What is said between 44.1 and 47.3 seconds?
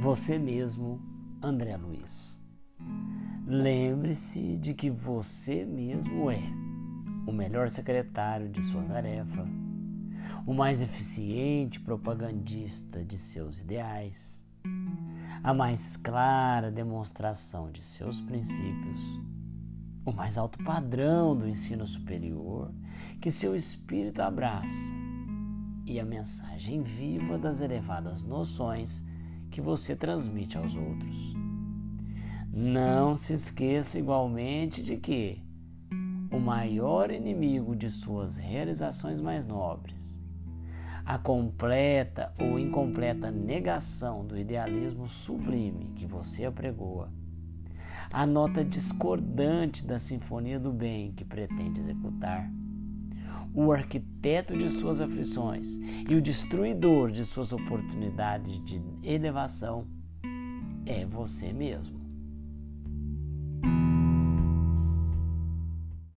do idealismo sublime que você apregoa,